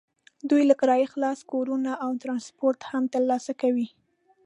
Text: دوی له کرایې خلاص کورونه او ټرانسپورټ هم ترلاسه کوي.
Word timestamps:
دوی 0.49 0.63
له 0.69 0.75
کرایې 0.81 1.07
خلاص 1.13 1.39
کورونه 1.51 1.91
او 2.03 2.11
ټرانسپورټ 2.21 2.79
هم 2.91 3.03
ترلاسه 3.13 3.51
کوي. 3.61 3.87